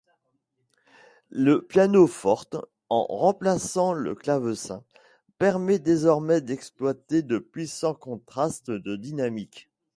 Le 1.29 1.61
piano-forte, 1.61 2.55
en 2.89 3.03
remplaçant 3.03 3.93
le 3.93 4.15
clavecin, 4.15 4.83
permet 5.37 5.77
désormais 5.77 6.41
d'exploiter 6.41 7.21
de 7.21 7.37
puissants 7.37 7.93
contrastes 7.93 8.71
de 8.71 8.95
dynamique. 8.95 9.69